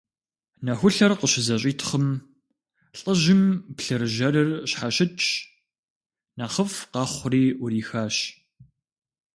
Нэхулъэр 0.65 1.13
къыщызэщӀитхъым, 1.19 2.07
лӏыжьым 2.99 3.43
плъыржьэрыр 3.77 4.49
щхьэщыкӀщ, 4.69 5.27
нэхъыфӀ 6.37 6.79
къэхъури 6.91 7.45
Ӏурихащ. 7.57 8.15